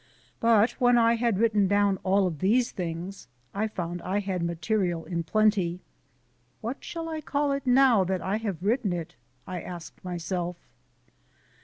But 0.39 0.71
when 0.81 0.97
I 0.97 1.13
had 1.13 1.37
written 1.37 1.67
down 1.67 1.99
all 2.03 2.25
of 2.25 2.39
these 2.39 2.71
things, 2.71 3.27
I 3.53 3.67
found 3.67 4.01
I 4.01 4.17
had 4.19 4.41
material 4.41 5.05
in 5.05 5.21
plenty. 5.23 5.79
"What 6.59 6.77
shall 6.83 7.07
I 7.07 7.21
call 7.21 7.51
it 7.51 7.67
now 7.67 8.03
that 8.05 8.19
I 8.19 8.37
have 8.37 8.63
written 8.63 8.93
it?" 8.93 9.13
I 9.45 9.61
asked 9.61 10.03
myself. 10.03 10.57